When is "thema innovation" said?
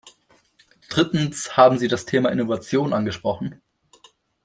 2.05-2.91